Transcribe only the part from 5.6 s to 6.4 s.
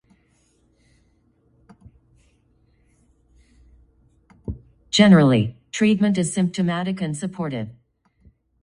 treatment is